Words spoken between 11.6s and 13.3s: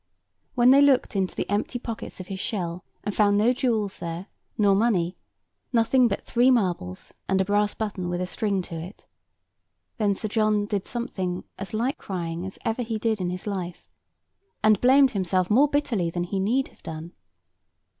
like crying as ever he did in